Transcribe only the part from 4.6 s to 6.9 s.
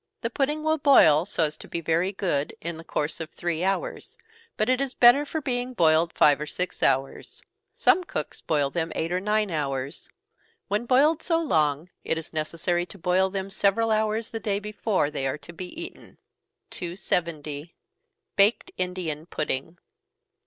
it is better for being boiled five or six